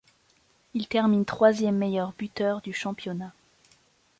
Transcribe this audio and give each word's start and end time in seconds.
Il 0.73 0.87
termine 0.87 1.25
troisième 1.25 1.77
meilleur 1.77 2.13
buteur 2.13 2.61
du 2.63 2.73
championnat. 2.73 3.33